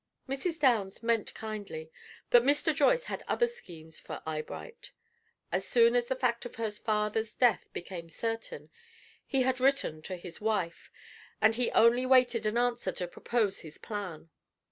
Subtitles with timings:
[0.27, 0.59] Mrs.
[0.59, 1.91] Downs meant kindly,
[2.31, 2.73] but Mr.
[2.73, 4.89] Joyce had other schemes for Eyebright.
[5.51, 8.71] As soon as the fact of her father's death became certain,
[9.27, 10.89] he had written to his wife,
[11.39, 14.31] and he only waited an answer to propose his plan.